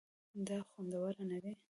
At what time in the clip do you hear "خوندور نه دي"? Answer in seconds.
0.69-1.51